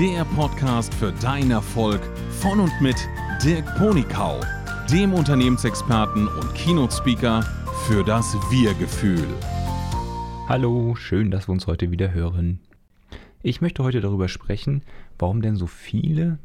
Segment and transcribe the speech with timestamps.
[0.00, 2.00] der Podcast für deinen Erfolg
[2.30, 2.96] von und mit
[3.44, 4.40] Dirk Ponikau,
[4.90, 7.42] dem Unternehmensexperten und Keynote-Speaker
[7.86, 9.28] für das Wir-Gefühl.
[10.48, 12.60] Hallo, schön, dass wir uns heute wieder hören.
[13.42, 14.84] Ich möchte heute darüber sprechen,
[15.18, 16.38] warum denn so viele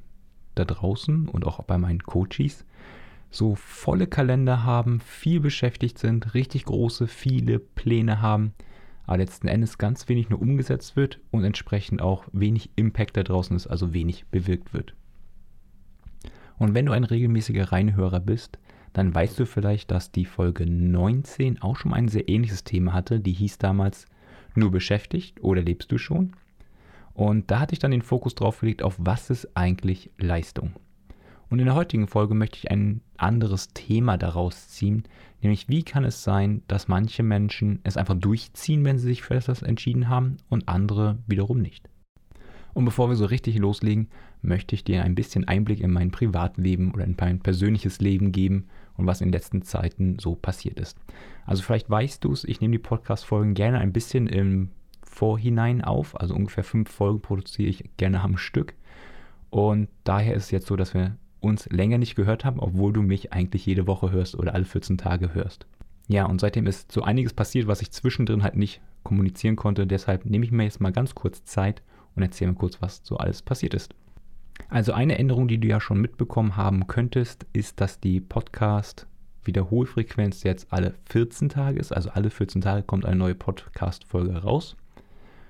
[0.56, 2.66] da draußen und auch bei meinen Coaches
[3.32, 8.54] so volle Kalender haben, viel beschäftigt sind, richtig große, viele Pläne haben,
[9.06, 13.55] aber letzten Endes ganz wenig nur umgesetzt wird und entsprechend auch wenig Impact da draußen
[13.55, 14.94] ist, also wenig bewirkt wird.
[16.58, 18.58] Und wenn du ein regelmäßiger Reinhörer bist,
[18.94, 23.20] dann weißt du vielleicht, dass die Folge 19 auch schon ein sehr ähnliches Thema hatte.
[23.20, 24.05] Die hieß damals
[24.58, 26.32] Nur beschäftigt oder lebst du schon?
[27.13, 30.72] Und da hatte ich dann den Fokus drauf gelegt, auf was ist eigentlich Leistung.
[31.49, 35.04] Und in der heutigen Folge möchte ich ein anderes Thema daraus ziehen,
[35.41, 39.35] nämlich wie kann es sein, dass manche Menschen es einfach durchziehen, wenn sie sich für
[39.35, 41.90] etwas entschieden haben und andere wiederum nicht.
[42.73, 44.09] Und bevor wir so richtig loslegen,
[44.41, 48.68] möchte ich dir ein bisschen Einblick in mein Privatleben oder in mein persönliches Leben geben
[48.98, 50.98] und was in den letzten Zeiten so passiert ist.
[51.46, 54.71] Also vielleicht weißt du es, ich nehme die Podcast-Folgen gerne ein bisschen im
[55.04, 58.73] Vorhinein auf, also ungefähr fünf Folgen produziere ich gerne am Stück.
[59.49, 63.01] Und daher ist es jetzt so, dass wir uns länger nicht gehört haben, obwohl du
[63.01, 65.66] mich eigentlich jede Woche hörst oder alle 14 Tage hörst.
[66.07, 69.88] Ja, und seitdem ist so einiges passiert, was ich zwischendrin halt nicht kommunizieren konnte.
[69.88, 71.81] Deshalb nehme ich mir jetzt mal ganz kurz Zeit
[72.16, 73.94] und erzähle mir kurz, was so alles passiert ist.
[74.69, 79.07] Also eine Änderung, die du ja schon mitbekommen haben könntest, ist, dass die Podcast
[79.44, 81.91] Wiederholfrequenz jetzt alle 14 Tage ist.
[81.91, 84.75] Also alle 14 Tage kommt eine neue Podcast-Folge raus.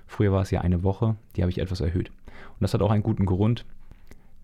[0.06, 2.10] Früher war es ja eine Woche, die habe ich etwas erhöht.
[2.10, 3.64] Und das hat auch einen guten Grund,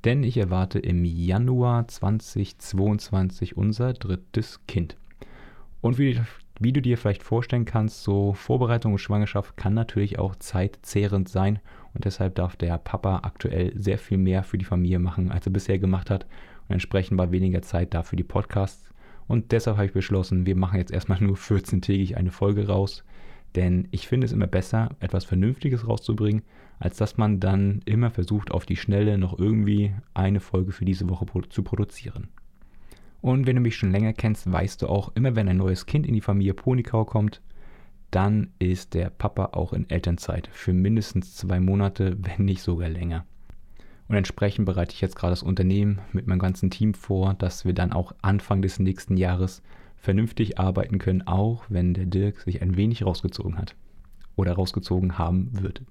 [0.05, 4.97] denn ich erwarte im Januar 2022 unser drittes Kind.
[5.81, 6.21] Und wie,
[6.61, 11.61] wie, du dir vielleicht vorstellen kannst, so Vorbereitung und Schwangerschaft kann natürlich auch zeitzehrend sein
[11.95, 15.53] und deshalb darf der Papa aktuell sehr viel mehr für die Familie machen, als er
[15.53, 16.27] bisher gemacht hat
[16.69, 18.91] und entsprechend war weniger Zeit da für die Podcasts.
[19.29, 23.05] Und deshalb habe ich beschlossen, wir machen jetzt erstmal nur 14-tägig eine Folge raus,
[23.55, 26.43] denn ich finde es immer besser, etwas Vernünftiges rauszubringen,
[26.79, 31.09] als dass man dann immer versucht, auf die Schnelle noch irgendwie eine Folge für diese
[31.09, 32.29] Woche zu produzieren.
[33.21, 36.07] Und wenn du mich schon länger kennst, weißt du auch, immer wenn ein neues Kind
[36.07, 37.41] in die Familie Ponikau kommt,
[38.11, 43.25] dann ist der Papa auch in Elternzeit für mindestens zwei Monate, wenn nicht sogar länger.
[44.09, 47.73] Und entsprechend bereite ich jetzt gerade das Unternehmen mit meinem ganzen Team vor, dass wir
[47.73, 49.63] dann auch Anfang des nächsten Jahres
[50.03, 53.77] vernünftig arbeiten können, auch wenn der Dirk sich ein wenig rausgezogen hat
[54.35, 55.83] oder rausgezogen haben wird.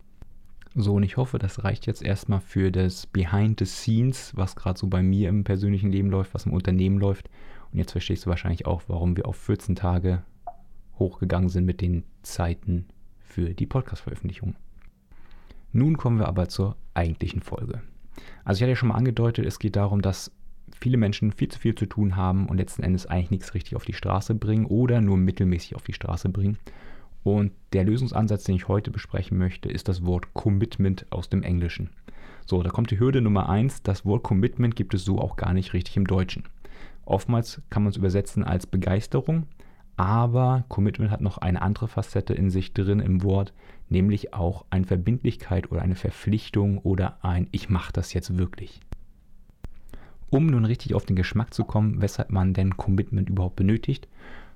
[0.76, 4.78] So, und ich hoffe, das reicht jetzt erstmal für das Behind the Scenes, was gerade
[4.78, 7.30] so bei mir im persönlichen Leben läuft, was im Unternehmen läuft.
[7.72, 10.24] Und jetzt verstehst du wahrscheinlich auch, warum wir auf 14 Tage
[11.00, 12.88] hochgegangen sind mit den Zeiten
[13.22, 14.56] für die Podcast-Veröffentlichung.
[15.72, 17.82] Nun kommen wir aber zur eigentlichen Folge.
[18.44, 20.32] Also ich hatte ja schon mal angedeutet, es geht darum, dass
[20.80, 23.86] viele Menschen viel zu viel zu tun haben und letzten Endes eigentlich nichts richtig auf
[23.86, 26.58] die Straße bringen oder nur mittelmäßig auf die Straße bringen.
[27.24, 31.90] Und der Lösungsansatz, den ich heute besprechen möchte, ist das Wort Commitment aus dem Englischen.
[32.46, 33.84] So, da kommt die Hürde Nummer eins.
[33.84, 36.44] Das Wort Commitment gibt es so auch gar nicht richtig im Deutschen.
[37.06, 39.48] Oftmals kann man es übersetzen als Begeisterung,
[39.98, 43.54] aber Commitment hat noch eine andere Facette in sich drin im Wort,
[43.90, 48.80] nämlich auch eine Verbindlichkeit oder eine Verpflichtung oder ein Ich mache das jetzt wirklich.
[50.32, 54.08] Um nun richtig auf den Geschmack zu kommen, weshalb man denn Commitment überhaupt benötigt,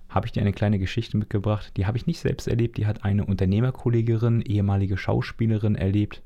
[0.08, 1.74] habe ich dir eine kleine Geschichte mitgebracht.
[1.76, 6.24] Die habe ich nicht selbst erlebt, die hat eine Unternehmerkollegin, ehemalige Schauspielerin erlebt.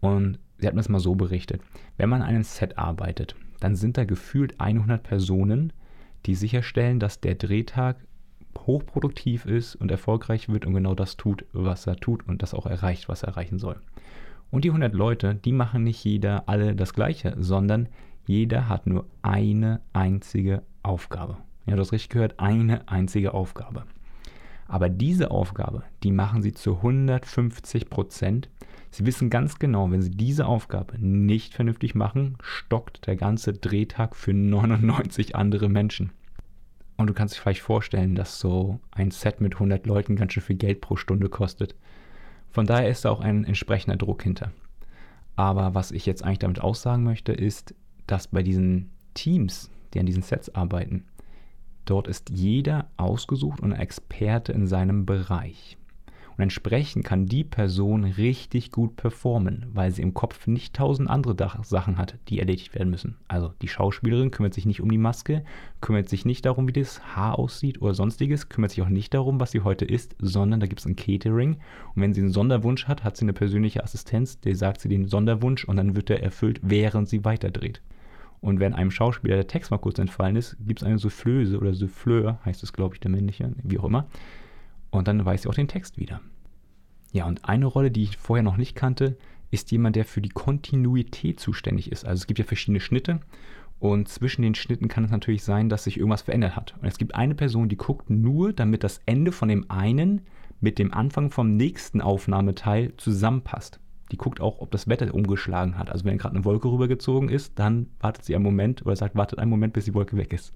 [0.00, 1.62] Und sie hat mir das mal so berichtet.
[1.96, 5.72] Wenn man an einem Set arbeitet, dann sind da gefühlt 100 Personen,
[6.26, 7.96] die sicherstellen, dass der Drehtag
[8.58, 12.66] hochproduktiv ist und erfolgreich wird und genau das tut, was er tut und das auch
[12.66, 13.80] erreicht, was er erreichen soll.
[14.50, 17.88] Und die 100 Leute, die machen nicht jeder alle das Gleiche, sondern
[18.26, 21.38] jeder hat nur eine einzige Aufgabe.
[21.66, 23.84] Ja, du hast richtig gehört, eine einzige Aufgabe.
[24.68, 28.48] Aber diese Aufgabe, die machen sie zu 150 Prozent.
[28.90, 34.16] Sie wissen ganz genau, wenn sie diese Aufgabe nicht vernünftig machen, stockt der ganze Drehtag
[34.16, 36.10] für 99 andere Menschen.
[36.96, 40.42] Und du kannst dir vielleicht vorstellen, dass so ein Set mit 100 Leuten ganz schön
[40.42, 41.76] viel Geld pro Stunde kostet.
[42.50, 44.50] Von daher ist da auch ein entsprechender Druck hinter.
[45.36, 47.74] Aber was ich jetzt eigentlich damit aussagen möchte, ist,
[48.06, 51.04] dass bei diesen Teams, die an diesen Sets arbeiten,
[51.84, 55.76] dort ist jeder ausgesucht und ein Experte in seinem Bereich.
[56.36, 61.34] Und entsprechend kann die Person richtig gut performen, weil sie im Kopf nicht tausend andere
[61.62, 63.16] Sachen hat, die erledigt werden müssen.
[63.26, 65.44] Also die Schauspielerin kümmert sich nicht um die Maske,
[65.80, 69.40] kümmert sich nicht darum, wie das Haar aussieht oder sonstiges, kümmert sich auch nicht darum,
[69.40, 71.54] was sie heute isst, sondern da gibt es ein Catering.
[71.94, 75.08] Und wenn sie einen Sonderwunsch hat, hat sie eine persönliche Assistenz, der sagt sie den
[75.08, 77.80] Sonderwunsch und dann wird der erfüllt, während sie weiterdreht.
[78.40, 81.74] Und wenn einem Schauspieler der Text mal kurz entfallen ist, gibt es eine Soufflöse oder
[81.74, 84.06] Souffleur, heißt es, glaube ich, der männliche, wie auch immer.
[84.90, 86.20] Und dann weiß sie auch den Text wieder.
[87.12, 89.16] Ja, und eine Rolle, die ich vorher noch nicht kannte,
[89.50, 92.04] ist jemand, der für die Kontinuität zuständig ist.
[92.04, 93.20] Also es gibt ja verschiedene Schnitte
[93.78, 96.74] und zwischen den Schnitten kann es natürlich sein, dass sich irgendwas verändert hat.
[96.80, 100.22] Und es gibt eine Person, die guckt nur, damit das Ende von dem einen
[100.60, 103.78] mit dem Anfang vom nächsten Aufnahmeteil zusammenpasst.
[104.12, 105.90] Die guckt auch, ob das Wetter umgeschlagen hat.
[105.90, 109.38] Also wenn gerade eine Wolke rübergezogen ist, dann wartet sie einen Moment oder sagt, wartet
[109.38, 110.52] einen Moment, bis die Wolke weg ist.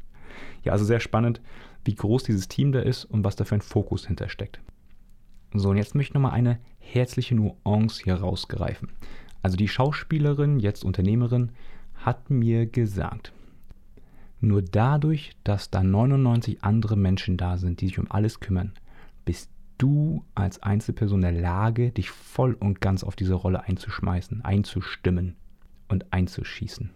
[0.63, 1.41] Ja, also sehr spannend,
[1.85, 4.61] wie groß dieses Team da ist und was da für ein Fokus hintersteckt.
[5.53, 8.89] So, und jetzt möchte ich nochmal eine herzliche Nuance hier rausgreifen.
[9.43, 11.51] Also die Schauspielerin, jetzt Unternehmerin,
[11.95, 13.33] hat mir gesagt,
[14.41, 18.73] nur dadurch, dass da 99 andere Menschen da sind, die sich um alles kümmern,
[19.25, 19.51] bist
[19.81, 25.37] du als Einzelperson in der Lage, dich voll und ganz auf diese Rolle einzuschmeißen, einzustimmen
[25.89, 26.91] und einzuschießen.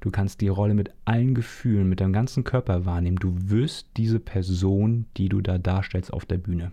[0.00, 3.18] Du kannst die Rolle mit allen Gefühlen, mit deinem ganzen Körper wahrnehmen.
[3.18, 6.72] Du wirst diese Person, die du da darstellst auf der Bühne.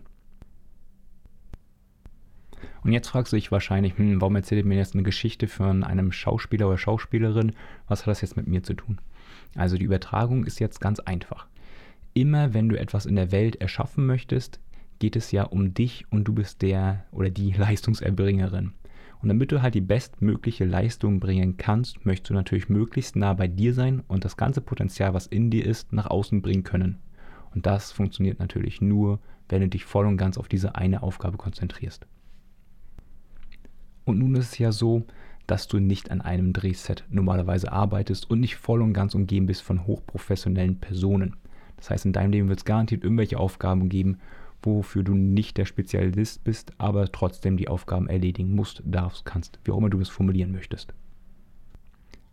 [2.84, 6.12] Und jetzt fragst du dich wahrscheinlich, hm, warum erzählt mir jetzt eine Geschichte von einem
[6.12, 7.52] Schauspieler oder Schauspielerin?
[7.88, 9.00] Was hat das jetzt mit mir zu tun?
[9.56, 11.48] Also die Übertragung ist jetzt ganz einfach.
[12.14, 14.60] Immer wenn du etwas in der Welt erschaffen möchtest,
[15.00, 18.74] geht es ja um dich und du bist der oder die Leistungserbringerin.
[19.22, 23.48] Und damit du halt die bestmögliche Leistung bringen kannst, möchtest du natürlich möglichst nah bei
[23.48, 27.00] dir sein und das ganze Potenzial, was in dir ist, nach außen bringen können.
[27.54, 31.38] Und das funktioniert natürlich nur, wenn du dich voll und ganz auf diese eine Aufgabe
[31.38, 32.06] konzentrierst.
[34.06, 35.06] Und nun ist es ja so,
[35.48, 39.62] dass du nicht an einem Drehset normalerweise arbeitest und nicht voll und ganz umgeben bist
[39.62, 41.36] von hochprofessionellen Personen.
[41.78, 44.18] Das heißt, in deinem Leben wird es garantiert irgendwelche Aufgaben geben,
[44.62, 49.72] wofür du nicht der Spezialist bist, aber trotzdem die Aufgaben erledigen musst, darfst, kannst, wie
[49.72, 50.94] auch immer du es formulieren möchtest.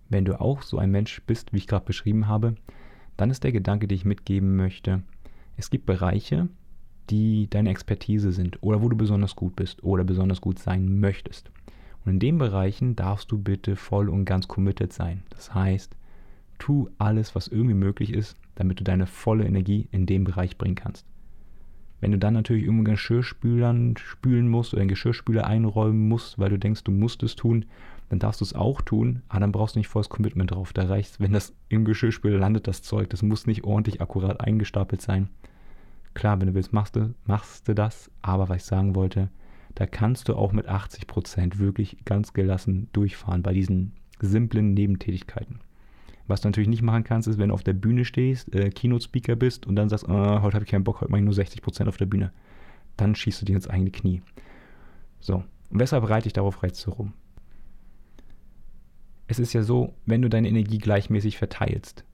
[0.09, 2.55] Wenn du auch so ein Mensch bist, wie ich gerade beschrieben habe,
[3.17, 5.03] dann ist der Gedanke, den ich mitgeben möchte,
[5.56, 6.49] es gibt Bereiche,
[7.11, 11.50] die deine Expertise sind oder wo du besonders gut bist oder besonders gut sein möchtest.
[12.05, 15.23] Und in den Bereichen darfst du bitte voll und ganz committed sein.
[15.31, 15.97] Das heißt,
[16.59, 20.75] tu alles, was irgendwie möglich ist, damit du deine volle Energie in dem Bereich bringen
[20.75, 21.06] kannst.
[22.05, 26.59] Wenn du dann natürlich irgendwo Geschirrspülern spülen musst oder einen Geschirrspüler einräumen musst, weil du
[26.59, 27.65] denkst, du musst es tun,
[28.11, 30.75] dann darfst du es auch tun, aber dann brauchst du nicht volles Commitment drauf.
[30.75, 35.01] Da reicht wenn das im Geschirrspüler landet, das Zeug, das muss nicht ordentlich akkurat eingestapelt
[35.01, 35.31] sein.
[36.12, 39.31] Klar, wenn du willst, machst du, machst du das, aber was ich sagen wollte,
[39.75, 45.61] da kannst du auch mit 80% wirklich ganz gelassen durchfahren bei diesen simplen Nebentätigkeiten.
[46.26, 49.37] Was du natürlich nicht machen kannst, ist, wenn du auf der Bühne stehst, äh, Keynote-Speaker
[49.37, 51.87] bist und dann sagst, oh, heute habe ich keinen Bock, heute mache ich nur 60%
[51.87, 52.32] auf der Bühne.
[52.97, 54.23] Dann schießt du dir ins eigene Knie.
[55.21, 57.12] So, und weshalb reite ich darauf rechts so rum?
[59.26, 62.05] Es ist ja so, wenn du deine Energie gleichmäßig verteilst,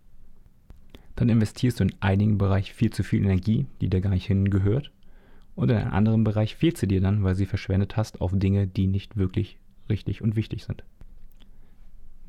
[1.17, 4.91] dann investierst du in einigen Bereich viel zu viel Energie, die dir gar nicht hingehört,
[5.55, 8.67] und in einem anderen Bereich fehlt sie dir dann, weil sie verschwendet hast auf Dinge,
[8.67, 9.59] die nicht wirklich
[9.91, 10.85] richtig und wichtig sind.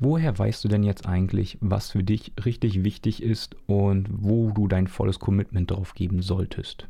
[0.04, 4.66] Woher weißt du denn jetzt eigentlich, was für dich richtig wichtig ist und wo du
[4.66, 6.88] dein volles Commitment drauf geben solltest?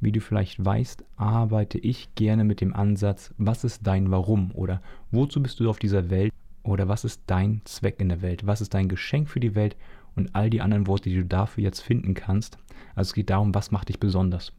[0.00, 4.82] Wie du vielleicht weißt, arbeite ich gerne mit dem Ansatz, was ist dein Warum oder
[5.12, 6.32] wozu bist du auf dieser Welt
[6.64, 9.76] oder was ist dein Zweck in der Welt, was ist dein Geschenk für die Welt
[10.16, 12.58] und all die anderen Worte, die du dafür jetzt finden kannst.
[12.96, 14.52] Also es geht darum, was macht dich besonders.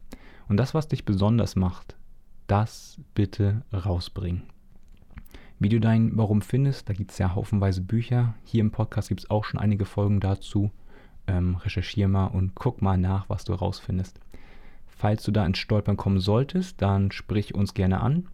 [0.48, 1.96] Und das, was dich besonders macht,
[2.46, 4.44] das bitte rausbringen.
[5.60, 8.34] Wie du dein Warum findest, da gibt es ja haufenweise Bücher.
[8.44, 10.70] Hier im Podcast gibt es auch schon einige Folgen dazu.
[11.26, 14.20] Ähm, recherchier mal und guck mal nach, was du rausfindest.
[14.86, 18.28] Falls du da ins Stolpern kommen solltest, dann sprich uns gerne an.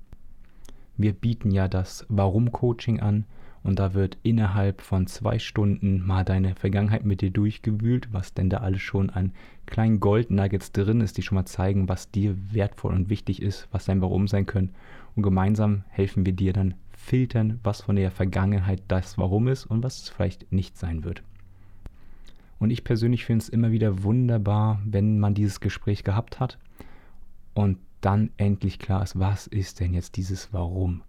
[0.99, 3.25] Wir bieten ja das Warum-Coaching an
[3.63, 8.51] und da wird innerhalb von zwei Stunden mal deine Vergangenheit mit dir durchgewühlt, was denn
[8.51, 9.33] da alles schon an
[9.65, 13.87] kleinen Goldnuggets drin ist, die schon mal zeigen, was dir wertvoll und wichtig ist, was
[13.87, 14.75] dein Warum sein können.
[15.17, 19.83] Und gemeinsam helfen wir dir dann filtern, was von der Vergangenheit das Warum ist und
[19.83, 21.23] was es vielleicht nicht sein wird.
[22.59, 26.59] Und ich persönlich finde es immer wieder wunderbar, wenn man dieses Gespräch gehabt hat
[27.53, 31.03] und dann endlich klar ist, was ist denn jetzt dieses Warum?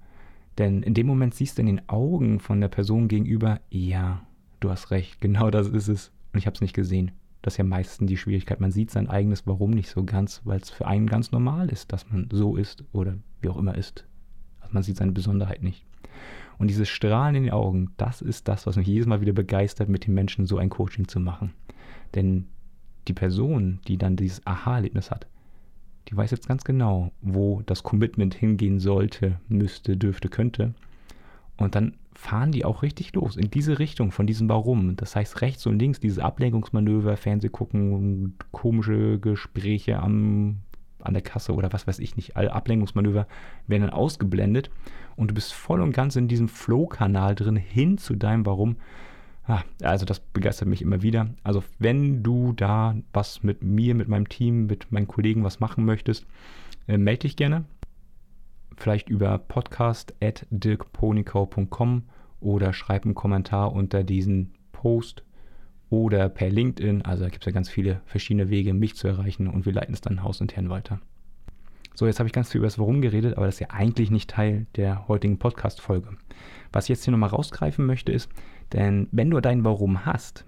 [0.57, 4.25] Denn in dem Moment siehst du in den Augen von der Person gegenüber, ja,
[4.59, 7.11] du hast recht, genau das ist es und ich habe es nicht gesehen.
[7.41, 8.59] Das ist ja meistens die Schwierigkeit.
[8.59, 11.93] Man sieht sein eigenes Warum nicht so ganz, weil es für einen ganz normal ist,
[11.93, 14.05] dass man so ist oder wie auch immer ist.
[14.71, 15.85] Man sieht seine Besonderheit nicht.
[16.57, 19.89] Und dieses Strahlen in den Augen, das ist das, was mich jedes Mal wieder begeistert,
[19.89, 21.53] mit den Menschen so ein Coaching zu machen.
[22.13, 22.47] Denn
[23.07, 25.27] die Person, die dann dieses Aha-Erlebnis hat,
[26.07, 30.73] die weiß jetzt ganz genau, wo das Commitment hingehen sollte, müsste, dürfte, könnte.
[31.57, 34.95] Und dann fahren die auch richtig los in diese Richtung von diesem Warum.
[34.95, 40.57] Das heißt, rechts und links diese Ablenkungsmanöver, Fernseh gucken, komische Gespräche am,
[41.05, 43.27] an der Kasse oder was weiß ich nicht, alle Ablenkungsmanöver
[43.67, 44.69] werden dann ausgeblendet
[45.15, 48.77] und du bist voll und ganz in diesem Flow-Kanal drin hin zu deinem Warum.
[49.47, 51.29] Ah, also das begeistert mich immer wieder.
[51.43, 55.85] Also wenn du da was mit mir, mit meinem Team, mit meinen Kollegen was machen
[55.85, 56.25] möchtest,
[56.87, 57.65] äh, melde dich gerne
[58.77, 62.03] vielleicht über podcast.dirkponikau.com
[62.39, 65.24] oder schreib einen Kommentar unter diesen Post
[66.03, 67.03] oder per LinkedIn.
[67.03, 69.93] Also da gibt es ja ganz viele verschiedene Wege, mich zu erreichen und wir leiten
[69.93, 70.99] es dann hausintern weiter.
[71.93, 74.11] So, jetzt habe ich ganz viel über das Warum geredet, aber das ist ja eigentlich
[74.11, 76.09] nicht Teil der heutigen Podcast-Folge.
[76.73, 78.29] Was ich jetzt hier nochmal rausgreifen möchte, ist,
[78.73, 80.43] denn wenn du dein Warum hast,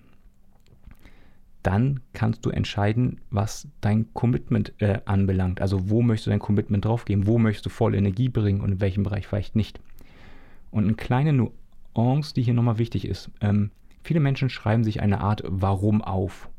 [1.63, 5.61] dann kannst du entscheiden, was dein Commitment äh, anbelangt.
[5.61, 8.81] Also wo möchtest du dein Commitment draufgeben, wo möchtest du voll Energie bringen und in
[8.81, 9.79] welchem Bereich vielleicht nicht.
[10.71, 13.31] Und eine kleine Nuance, die hier nochmal wichtig ist.
[13.41, 13.71] Ähm,
[14.07, 16.49] viele Menschen schreiben sich eine Art Warum auf.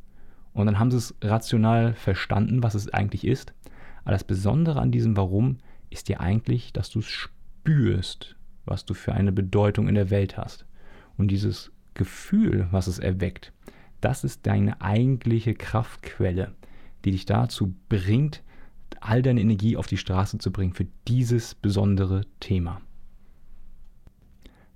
[0.52, 3.54] Und dann haben sie es rational verstanden, was es eigentlich ist.
[4.02, 5.56] Aber das Besondere an diesem Warum
[5.88, 8.36] ist ja eigentlich, dass du es spürst,
[8.66, 10.66] was du für eine Bedeutung in der Welt hast.
[11.16, 13.54] Und dieses Gefühl, was es erweckt,
[14.02, 16.54] das ist deine eigentliche Kraftquelle,
[17.06, 18.42] die dich dazu bringt,
[19.00, 22.82] all deine Energie auf die Straße zu bringen für dieses besondere Thema.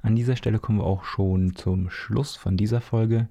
[0.02, 3.28] An dieser Stelle kommen wir auch schon zum Schluss von dieser Folge.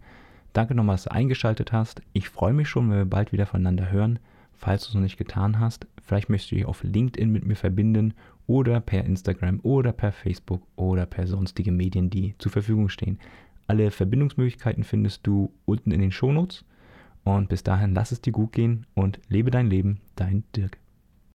[0.54, 2.02] Danke nochmal, dass du eingeschaltet hast.
[2.14, 4.20] Ich freue mich schon, wenn wir bald wieder voneinander hören.
[4.54, 7.56] Falls du es noch nicht getan hast, vielleicht möchtest du dich auf LinkedIn mit mir
[7.56, 8.14] verbinden
[8.48, 13.20] oder per Instagram oder per Facebook oder per sonstige Medien, die zur Verfügung stehen.
[13.68, 16.66] Alle Verbindungsmöglichkeiten findest du unten in den Shownotes.
[17.24, 20.81] Und bis dahin lass es dir gut gehen und lebe dein Leben, dein Dirk.